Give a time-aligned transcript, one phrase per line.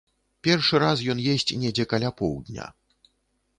[0.45, 2.69] Першы раз ён есць недзе каля поўдня.